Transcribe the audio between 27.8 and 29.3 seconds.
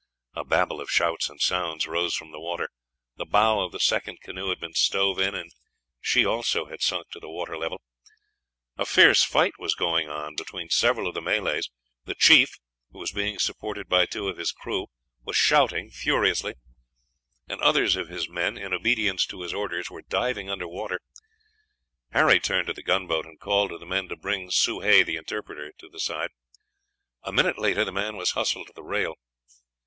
the man was hustled to the rail.